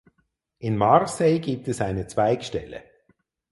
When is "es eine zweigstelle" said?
1.67-2.83